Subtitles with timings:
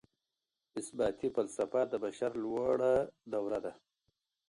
[0.79, 2.93] اثباتي فلسفه د بشر لوړه
[3.31, 3.73] دوره ده.